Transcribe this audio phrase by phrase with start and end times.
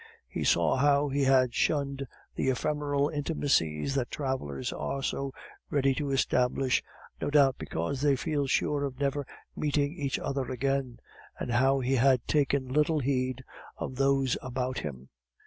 [0.27, 5.31] He saw how he had shunned the ephemeral intimacies that travelers are so
[5.69, 6.81] ready to establish
[7.21, 10.97] no doubt because they feel sure of never meeting each other again
[11.39, 13.43] and how he had taken little heed
[13.77, 15.09] of those about him.